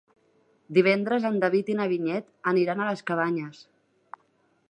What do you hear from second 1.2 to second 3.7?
en David i na Vinyet aniran a les Cabanyes.